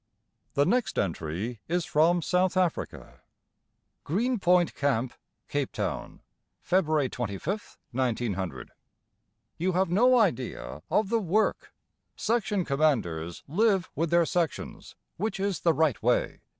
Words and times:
The 0.55 0.65
next 0.65 0.97
entry 0.97 1.59
is 1.67 1.85
from 1.85 2.23
South 2.23 2.57
Africa: 2.57 3.21
Green 4.03 4.39
Point 4.39 4.73
Camp, 4.73 5.13
Capetown, 5.47 6.21
February 6.59 7.07
25th, 7.07 7.77
1900. 7.91 8.71
You 9.59 9.73
have 9.73 9.91
no 9.91 10.17
idea 10.17 10.81
of 10.89 11.09
the 11.09 11.19
WORK. 11.19 11.71
Section 12.15 12.65
commanders 12.65 13.43
live 13.47 13.91
with 13.95 14.09
their 14.09 14.25
sections, 14.25 14.95
which 15.17 15.39
is 15.39 15.59
the 15.59 15.71
right 15.71 16.01
way. 16.01 16.41